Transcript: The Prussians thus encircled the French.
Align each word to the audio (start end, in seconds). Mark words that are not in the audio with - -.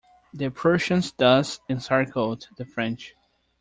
The 0.33 0.49
Prussians 0.49 1.11
thus 1.11 1.59
encircled 1.69 2.47
the 2.57 2.65
French. 2.65 3.13